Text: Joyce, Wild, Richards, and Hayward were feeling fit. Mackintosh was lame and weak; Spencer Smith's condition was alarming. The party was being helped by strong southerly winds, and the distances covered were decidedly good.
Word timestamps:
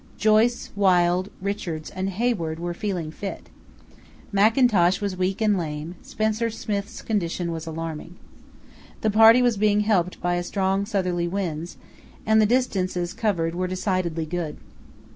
Joyce, 0.17 0.71
Wild, 0.75 1.29
Richards, 1.43 1.91
and 1.91 2.09
Hayward 2.09 2.57
were 2.57 2.73
feeling 2.73 3.11
fit. 3.11 3.51
Mackintosh 4.31 4.99
was 4.99 5.19
lame 5.19 5.35
and 5.41 5.57
weak; 5.59 5.95
Spencer 6.01 6.49
Smith's 6.49 7.03
condition 7.03 7.51
was 7.51 7.67
alarming. 7.67 8.15
The 9.01 9.11
party 9.11 9.43
was 9.43 9.57
being 9.57 9.81
helped 9.81 10.19
by 10.19 10.41
strong 10.41 10.87
southerly 10.87 11.27
winds, 11.27 11.77
and 12.25 12.41
the 12.41 12.47
distances 12.47 13.13
covered 13.13 13.53
were 13.53 13.67
decidedly 13.67 14.25
good. 14.25 14.57